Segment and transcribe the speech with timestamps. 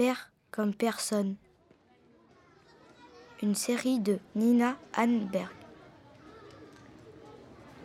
[0.00, 1.36] Père comme personne.
[3.42, 5.50] Une série de Nina Hanberg.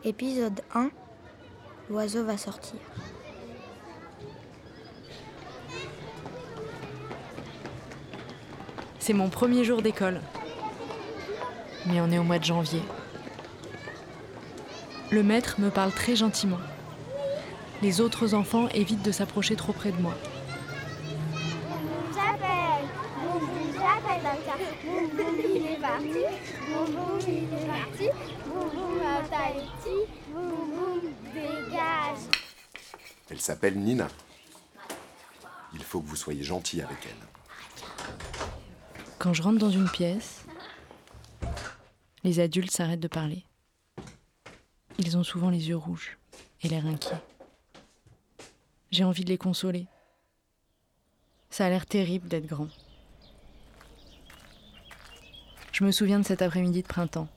[0.05, 0.91] Épisode 1
[1.89, 2.79] L'oiseau va sortir.
[8.99, 10.21] C'est mon premier jour d'école.
[11.85, 12.81] Mais on est au mois de janvier.
[15.11, 16.61] Le maître me parle très gentiment.
[17.81, 20.13] Les autres enfants évitent de s'approcher trop près de moi.
[21.75, 22.87] Boum j'appelle,
[23.21, 26.23] boum boum j'appelle dans le boum boum il est parti,
[33.29, 34.07] Elle s'appelle Nina.
[35.73, 38.15] Il faut que vous soyez gentil avec elle.
[39.19, 40.45] Quand je rentre dans une pièce,
[42.23, 43.43] les adultes s'arrêtent de parler.
[44.99, 46.17] Ils ont souvent les yeux rouges
[46.61, 47.21] et l'air inquiets.
[48.91, 49.87] J'ai envie de les consoler.
[51.49, 52.69] Ça a l'air terrible d'être grand.
[55.75, 57.27] Je me souviens de cet après-midi de printemps.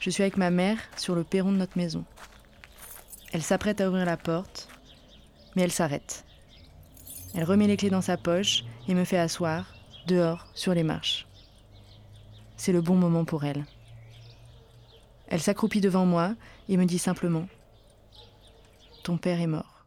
[0.00, 2.04] Je suis avec ma mère sur le perron de notre maison.
[3.32, 4.68] Elle s'apprête à ouvrir la porte,
[5.54, 6.24] mais elle s'arrête.
[7.36, 9.72] Elle remet les clés dans sa poche et me fait asseoir,
[10.08, 11.28] dehors, sur les marches.
[12.56, 13.64] C'est le bon moment pour elle.
[15.28, 16.34] Elle s'accroupit devant moi
[16.68, 17.42] et me dit simplement⁇
[19.04, 19.76] Ton père est mort⁇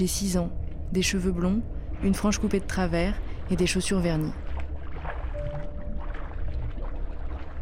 [0.00, 0.48] J'ai 6 ans,
[0.92, 1.60] des cheveux blonds,
[2.02, 3.20] une frange coupée de travers
[3.50, 4.32] et des chaussures vernies.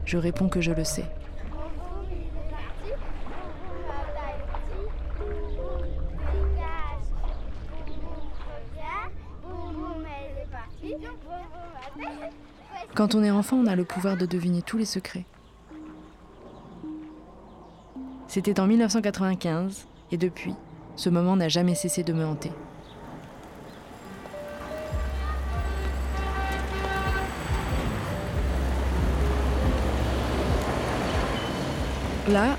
[0.04, 1.06] Je réponds que je le sais.
[12.94, 15.24] Quand on est enfant, on a le pouvoir de deviner tous les secrets.
[18.28, 20.54] C'était en 1995, et depuis,
[20.98, 22.50] ce moment n'a jamais cessé de me hanter.
[32.28, 32.56] Là,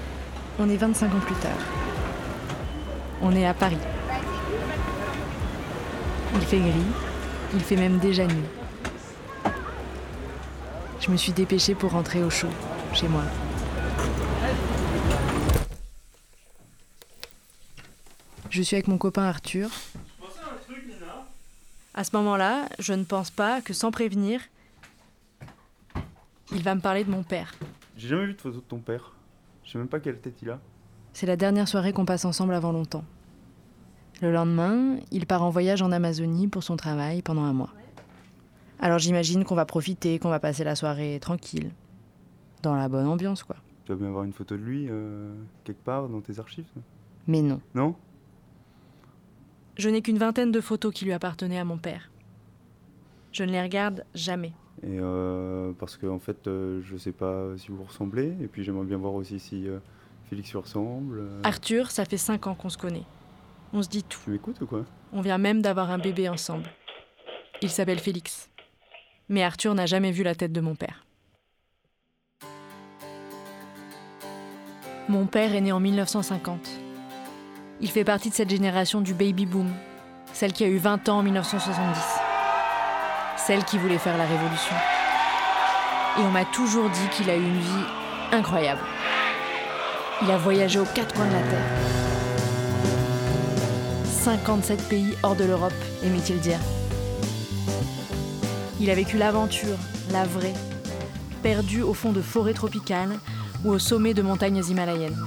[0.57, 1.51] on est 25 ans plus tard.
[3.21, 3.77] On est à Paris.
[6.33, 6.71] Il fait gris,
[7.53, 8.35] il fait même déjà nuit.
[11.01, 12.47] Je me suis dépêchée pour rentrer au chaud,
[12.93, 13.23] chez moi.
[18.49, 19.69] Je suis avec mon copain Arthur.
[21.93, 24.41] À ce moment-là, je ne pense pas que sans prévenir,
[26.51, 27.53] il va me parler de mon père.
[27.97, 29.13] J'ai jamais vu de photo de ton père.
[29.63, 30.59] Je sais même pas quelle tête il a.
[31.13, 33.03] C'est la dernière soirée qu'on passe ensemble avant longtemps.
[34.21, 37.73] Le lendemain, il part en voyage en Amazonie pour son travail pendant un mois.
[38.79, 41.71] Alors j'imagine qu'on va profiter, qu'on va passer la soirée tranquille.
[42.63, 43.57] Dans la bonne ambiance, quoi.
[43.85, 45.33] Tu vas bien avoir une photo de lui euh,
[45.63, 46.65] quelque part dans tes archives
[47.27, 47.61] Mais non.
[47.75, 47.95] Non?
[49.79, 52.11] Je n'ai qu'une vingtaine de photos qui lui appartenaient à mon père.
[53.31, 54.51] Je ne les regarde jamais.
[54.83, 58.35] Et euh, parce que en fait, euh, je sais pas si vous vous ressemblez.
[58.41, 59.79] Et puis j'aimerais bien voir aussi si euh,
[60.29, 61.23] Félix lui ressemble.
[61.43, 63.05] Arthur, ça fait cinq ans qu'on se connaît.
[63.71, 64.19] On se dit tout.
[64.25, 64.83] Tu m'écoutes ou quoi?
[65.13, 66.69] On vient même d'avoir un bébé ensemble.
[67.61, 68.49] Il s'appelle Félix.
[69.29, 71.05] Mais Arthur n'a jamais vu la tête de mon père.
[75.07, 76.88] Mon père est né en 1950.
[77.81, 79.71] Il fait partie de cette génération du baby boom,
[80.33, 81.97] celle qui a eu 20 ans en 1970.
[83.37, 84.75] Celle qui voulait faire la révolution.
[86.17, 87.85] Et on m'a toujours dit qu'il a eu une vie
[88.33, 88.81] incroyable.
[90.21, 91.69] Il a voyagé aux quatre coins de la Terre.
[94.03, 95.71] 57 pays hors de l'Europe,
[96.03, 96.59] aimait-il dire.
[98.81, 99.77] Il a vécu l'aventure,
[100.11, 100.53] la vraie,
[101.41, 103.17] perdu au fond de forêts tropicales
[103.63, 105.17] ou au sommet de montagnes himalayennes.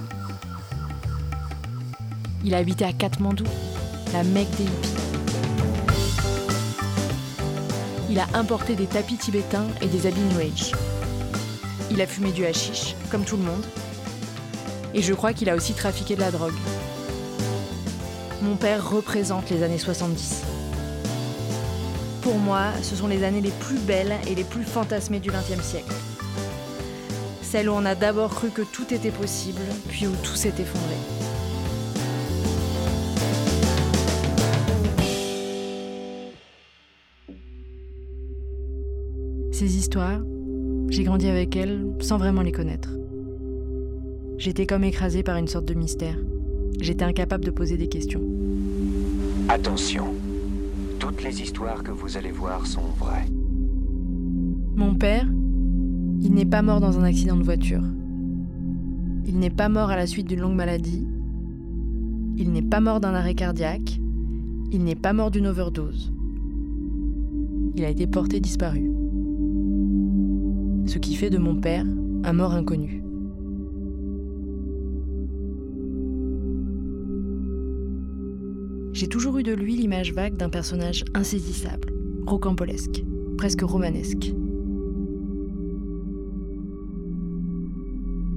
[2.44, 3.44] Il a habité à Katmandou,
[4.12, 4.94] la Mecque des hippies.
[8.10, 10.72] Il a importé des tapis tibétains et des habits New Age.
[11.92, 13.64] Il a fumé du hashish, comme tout le monde.
[14.93, 16.52] Et je crois qu'il a aussi trafiqué de la drogue.
[18.43, 20.43] Mon père représente les années 70.
[22.22, 25.64] Pour moi, ce sont les années les plus belles et les plus fantasmées du XXe
[25.64, 25.94] siècle.
[27.40, 30.96] Celles où on a d'abord cru que tout était possible, puis où tout s'est effondré.
[39.62, 40.20] Ces histoires,
[40.88, 42.99] j'ai grandi avec elles sans vraiment les connaître.
[44.37, 46.19] J'étais comme écrasée par une sorte de mystère.
[46.81, 48.23] J'étais incapable de poser des questions.
[49.49, 50.14] Attention,
[50.99, 53.29] toutes les histoires que vous allez voir sont vraies.
[54.75, 55.29] Mon père,
[56.20, 57.85] il n'est pas mort dans un accident de voiture.
[59.25, 61.06] Il n'est pas mort à la suite d'une longue maladie.
[62.37, 64.00] Il n'est pas mort d'un arrêt cardiaque.
[64.73, 66.12] Il n'est pas mort d'une overdose.
[67.76, 68.91] Il a été porté disparu.
[70.87, 71.87] Ce qui fait de mon père
[72.25, 73.02] un mort inconnu.
[78.93, 81.93] J'ai toujours eu de lui l'image vague d'un personnage insaisissable,
[82.26, 83.02] rocambolesque,
[83.38, 84.34] presque romanesque.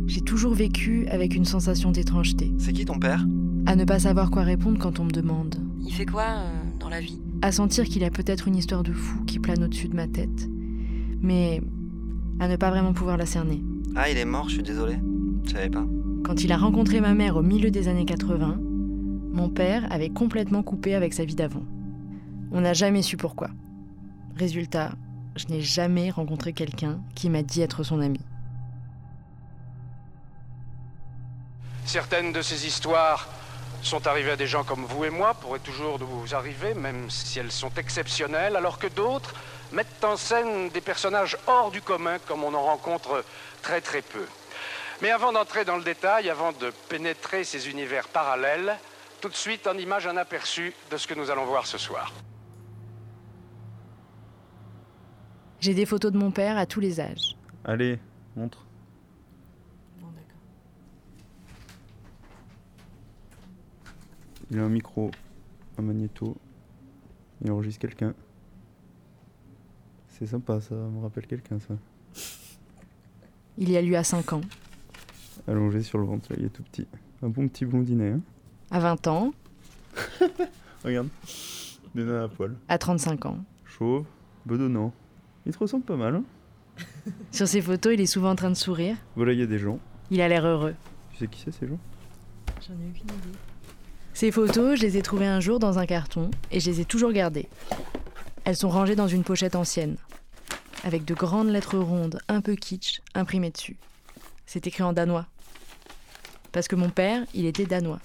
[0.07, 3.25] J'ai toujours vécu avec une sensation d'étrangeté, C'est qui ton père?
[3.65, 5.55] À ne pas savoir quoi répondre quand on me demande,
[5.85, 7.19] Il fait quoi euh, dans la vie?
[7.41, 10.49] À sentir qu'il a peut-être une histoire de fou qui plane au-dessus de ma tête,
[11.21, 11.61] mais
[12.39, 13.61] à ne pas vraiment pouvoir la cerner.
[13.95, 14.97] Ah, il est mort, je suis désolé.
[15.45, 15.85] Je savais pas.
[16.25, 18.59] Quand il a rencontré ma mère au milieu des années 80,
[19.31, 21.63] mon père avait complètement coupé avec sa vie d'avant.
[22.51, 23.49] On n'a jamais su pourquoi.
[24.37, 24.91] Résultat,
[25.35, 28.19] je n'ai jamais rencontré quelqu'un qui m'a dit être son ami.
[31.85, 33.29] Certaines de ces histoires
[33.81, 37.39] sont arrivées à des gens comme vous et moi, pourraient toujours nous arriver, même si
[37.39, 39.35] elles sont exceptionnelles, alors que d'autres
[39.75, 43.23] mettent en scène des personnages hors du commun, comme on en rencontre
[43.61, 44.25] très très peu.
[45.01, 48.77] Mais avant d'entrer dans le détail, avant de pénétrer ces univers parallèles,
[49.19, 52.13] tout de suite en image un aperçu de ce que nous allons voir ce soir.
[55.59, 57.35] J'ai des photos de mon père à tous les âges.
[57.65, 57.99] Allez,
[58.35, 58.65] montre.
[59.99, 60.37] Bon, d'accord.
[64.51, 65.11] Il a un micro,
[65.77, 66.37] un magnéto.
[67.41, 68.13] Il enregistre quelqu'un.
[70.17, 71.73] C'est sympa, ça me rappelle quelqu'un, ça.
[73.57, 74.41] Il y a lui à 5 ans,
[75.47, 76.87] Allongé sur le ventre, là, il est tout petit.
[77.21, 78.21] Un bon petit blondinet, hein.
[78.71, 79.33] à 20 ans,
[80.83, 81.07] Regarde.
[81.93, 82.55] Des nains à poil.
[82.67, 83.37] à 35 ans.
[83.65, 84.05] Chauve,
[84.45, 84.93] bedonnant.
[85.45, 86.23] Il te ressemble pas mal, hein.
[87.31, 88.97] Sur ces photos, il est souvent en train de sourire.
[89.15, 89.79] Voilà, il y a des gens.
[90.11, 90.75] Il a l'air heureux.
[91.11, 91.79] Tu sais qui c'est, ces gens?
[92.67, 93.37] J'en ai aucune idée.
[94.13, 96.85] Ces photos, je les ai trouvées un jour dans un carton et je les ai
[96.85, 97.47] toujours gardées.
[98.45, 99.97] Elles sont rangées dans une pochette ancienne,
[100.83, 103.75] avec de grandes lettres rondes, un peu kitsch, imprimées dessus.
[104.45, 105.25] C'est écrit en danois.
[106.51, 107.99] Parce que mon père, il était danois.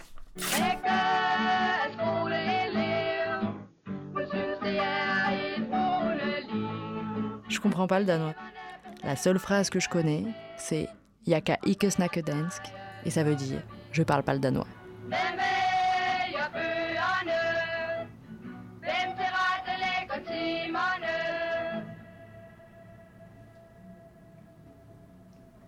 [7.48, 8.34] Je comprends pas le danois.
[9.04, 10.25] La seule phrase que je connais,
[10.56, 10.88] c'est
[11.26, 11.87] Yaka ikke
[12.25, 12.62] dansk,
[13.04, 14.66] et ça veut dire je parle pas le danois.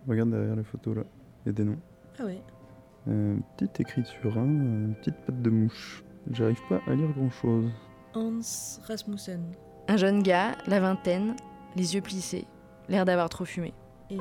[0.07, 1.03] Regarde derrière les photos, là.
[1.45, 1.79] Il y a des noms.
[2.19, 2.41] Ah ouais.
[3.07, 6.03] Euh, petite écriture, hein, euh, petite patte de mouche.
[6.31, 7.69] J'arrive pas à lire grand chose.
[8.13, 8.39] Hans
[8.87, 9.43] Rasmussen.
[9.87, 11.35] Un jeune gars, la vingtaine,
[11.75, 12.45] les yeux plissés,
[12.87, 13.73] l'air d'avoir trop fumé.
[14.09, 14.17] Et.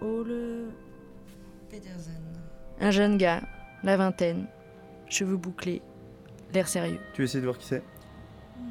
[0.00, 0.70] Ole.
[1.68, 2.22] Petersen.
[2.80, 3.42] Un jeune gars,
[3.82, 4.46] la vingtaine,
[5.08, 5.82] cheveux bouclés,
[6.54, 7.00] l'air sérieux.
[7.12, 7.82] Tu essaies de voir qui c'est?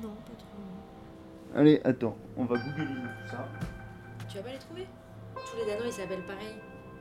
[0.02, 1.60] Non, pas trop.
[1.60, 3.48] Allez, attends, on va googliser tout ça.
[4.28, 4.88] Tu vas pas les trouver?
[5.36, 6.56] Tous les Danois ils s'appellent pareil.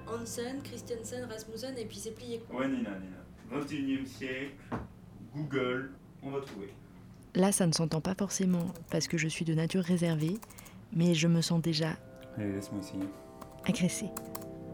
[0.08, 2.60] Hansen, Christensen, Rasmussen et puis c'est plié quoi.
[2.60, 3.16] Ouais, Nina, Nina.
[3.50, 4.54] 21 e siècle,
[5.34, 5.90] Google,
[6.22, 6.72] on va trouver.
[7.34, 10.34] Là, ça ne s'entend pas forcément parce que je suis de nature réservée,
[10.92, 11.90] mais je me sens déjà
[12.36, 13.04] Allez, laisse-moi essayer.
[13.68, 14.08] agressée,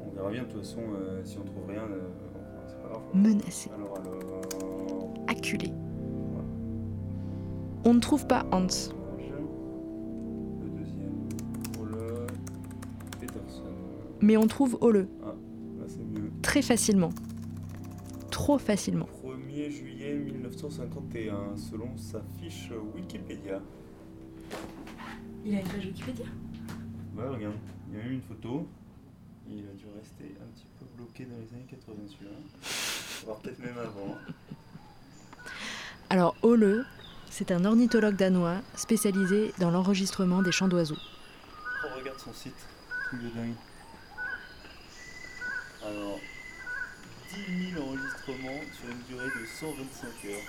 [0.07, 2.89] On verra bien, de toute façon, euh, si on trouve rien, euh, enfin, c'est pas
[2.89, 3.03] grave.
[3.15, 5.15] menacée, Alors, alors.
[5.29, 5.73] acculée.
[7.85, 8.67] On ne trouve pas Hans.
[14.21, 14.79] Mais on trouve
[15.87, 16.31] c'est mieux.
[16.43, 17.11] très facilement.
[18.31, 19.09] Trop facilement.
[19.25, 23.61] 1er juillet 1951, selon sa fiche Wikipédia.
[25.45, 26.27] Il a une page Wikipédia?
[27.17, 27.55] Ouais, regarde,
[27.89, 28.67] il y a même une photo.
[29.49, 32.33] Il a dû rester un petit peu bloqué dans les années 80 celui-là.
[33.25, 34.17] Voire peut-être même avant.
[36.11, 36.85] Alors Ole,
[37.31, 40.97] c'est un ornithologue danois spécialisé dans l'enregistrement des chants d'oiseaux.
[41.85, 42.55] Oh, regarde son site,
[43.09, 43.55] truc de dingue.
[45.87, 46.19] Alors,
[47.33, 50.49] 10 000 enregistrements sur une durée de 125 heures.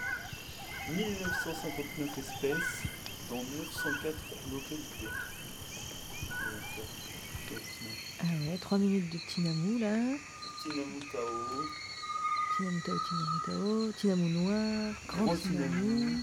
[0.89, 2.87] 1959 espèces
[3.29, 4.15] dans 904
[4.51, 5.13] localités.
[8.19, 9.93] Ah ouais, 3 minutes de Tinamou là.
[10.63, 11.29] Tinamu Tao,
[12.57, 16.17] Tinamou Tao, Tinamou Tao, Tinamou Noir, Grand Grand Tinamou.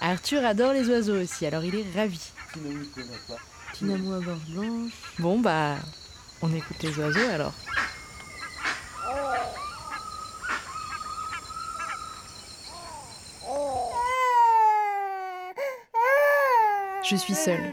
[0.00, 2.20] Arthur adore les oiseaux aussi, alors il est ravi.
[2.52, 3.42] Tinamu Konapa.
[3.72, 4.92] Tinamou à gorge blanche.
[5.18, 5.76] Bon bah,
[6.42, 7.54] on écoute les oiseaux alors.
[17.08, 17.72] Je suis seule.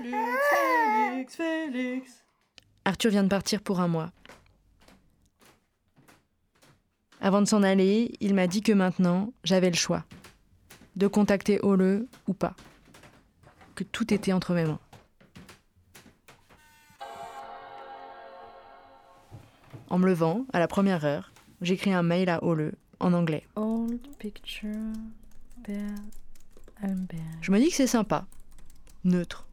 [1.10, 2.24] Félix, Félix.
[2.86, 4.12] Arthur vient de partir pour un mois.
[7.20, 10.06] Avant de s'en aller, il m'a dit que maintenant, j'avais le choix.
[10.96, 12.56] De contacter Ole ou pas.
[13.74, 14.80] Que tout était entre mes mains.
[19.90, 23.48] En me levant, à la première heure, j'écris un mail à Ole en anglais.
[23.56, 24.94] Old picture.
[27.42, 28.28] Je me dis que c'est sympa.
[29.03, 29.48] Neutre.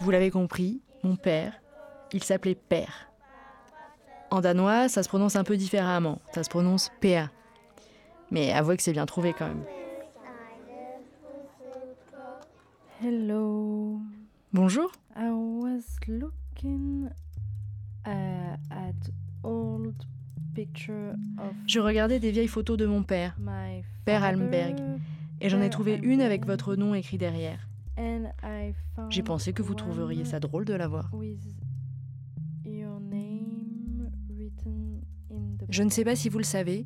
[0.00, 1.60] Vous l'avez compris, mon père,
[2.12, 3.10] il s'appelait Père.
[4.30, 6.20] En danois, ça se prononce un peu différemment.
[6.34, 7.30] Ça se prononce PA.
[8.30, 9.64] Mais avouez que c'est bien trouvé quand même.
[13.02, 14.00] Hello.
[14.52, 14.90] Bonjour.
[15.16, 17.08] I was looking
[18.06, 18.94] uh, at
[19.44, 19.94] old
[20.54, 23.36] picture of Je regardais des vieilles photos de mon père,
[24.04, 24.76] Père Allenberg,
[25.40, 27.68] et j'en ai trouvé une avec votre nom écrit derrière.
[29.10, 31.10] J'ai pensé que vous trouveriez ça drôle de la voir.
[31.12, 31.42] with
[32.64, 36.84] your name written in the Je ne sais pas si vous le savez,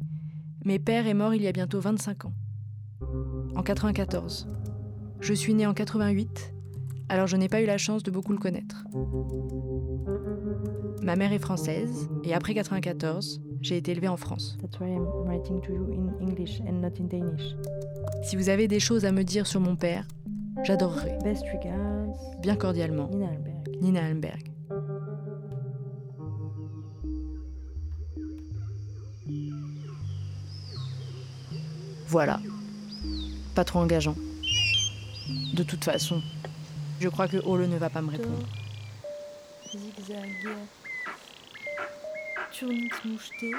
[0.64, 2.32] mais père est mort il y a bientôt 25 ans.
[3.56, 4.48] En 94.
[5.20, 6.54] Je suis née en 88,
[7.08, 8.84] alors je n'ai pas eu la chance de beaucoup le connaître.
[11.02, 14.56] Ma mère est française, et après 94, j'ai été élevée en France.
[14.60, 17.54] That's why I'm writing to you in English and not in Danish.
[18.22, 20.06] Si vous avez des choses à me dire sur mon père,
[20.62, 23.52] j'adorerais, Best regards, bien cordialement, Nina Alberg.
[23.80, 24.52] Nina Allenberg.
[32.06, 32.40] Voilà.
[33.54, 34.14] Pas trop engageant.
[35.54, 36.22] De toute façon,
[37.00, 38.46] je crois que Ole ne va pas me répondre.
[39.72, 40.28] Zigzag.
[42.52, 43.50] Turnix moucheté.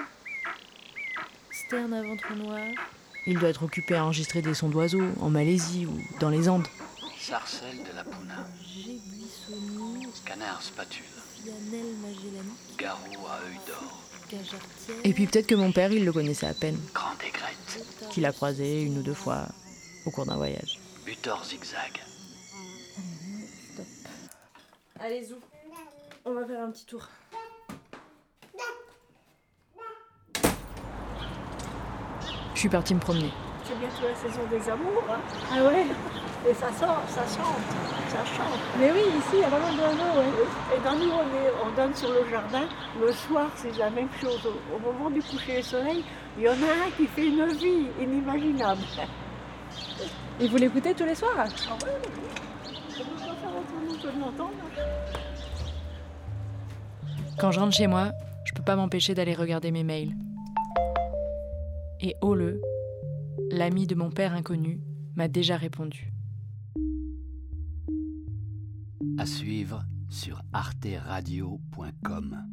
[1.51, 2.67] Sterne à ventre noir.
[3.25, 6.68] Il doit être occupé à enregistrer des sons d'oiseaux en Malaisie ou dans les Andes.
[7.20, 8.46] Sarcelle de la Puna,
[10.25, 11.06] canard spatule,
[12.77, 14.03] garrot à œil d'or.
[15.03, 18.34] Et puis peut-être que mon père, il le connaissait à peine, grande aigrette, qu'il a
[18.34, 19.48] croisé une ou deux fois
[20.06, 20.80] au cours d'un voyage.
[21.06, 22.01] butor zigzag.
[25.00, 25.36] Allez, Zou.
[26.25, 27.08] On va faire un petit tour.
[32.63, 33.29] Suis partie me promener.
[33.65, 35.03] C'est bientôt la saison des amours.
[35.12, 35.20] hein.
[35.51, 35.86] Ah ouais
[36.50, 37.60] Et ça sort, ça chante,
[38.08, 38.60] ça chante.
[38.79, 40.77] Mais oui, ici, il y a vraiment d'oiseaux, ouais.
[40.77, 42.63] Et dans nous, on, est- on donne sur le jardin.
[43.01, 44.39] Le soir, c'est la même chose.
[44.74, 46.05] Au, moment du coucher du soleil,
[46.38, 48.82] il y en a un qui fait une vie inimaginable.
[50.39, 51.36] Et vous l'écoutez tous les soirs?
[51.38, 51.50] Ah ouais,
[52.01, 52.72] oui.
[52.96, 54.51] Ça ne peut pas faire autrement que de l'entendre.
[57.38, 58.12] Quand je rentre chez moi,
[58.46, 60.13] je peux pas m'empêcher d'aller regarder mes mails.
[62.05, 62.60] Et Ole,
[63.50, 64.81] l'ami de mon père inconnu,
[65.15, 66.12] m'a déjà répondu.
[69.17, 72.45] À suivre sur arteradio.com.